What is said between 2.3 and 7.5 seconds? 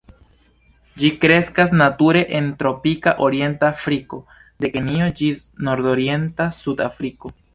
en tropika orienta Afriko de Kenjo ĝis nordorienta Sud-Afriko.